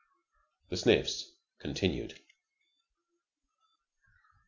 The 0.69 0.77
sniffs 0.77 1.31
continued. 1.59 2.19